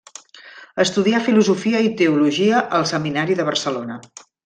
[0.83, 4.01] Estudià filosofia i teologia al Seminari de Barcelona.